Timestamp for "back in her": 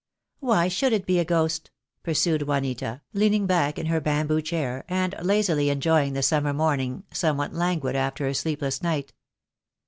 3.45-4.01